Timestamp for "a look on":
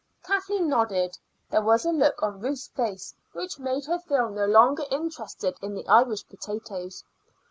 1.85-2.39